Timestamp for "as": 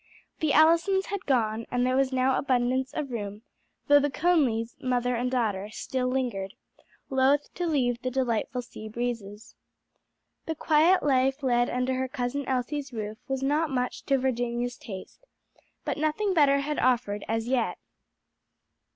17.27-17.47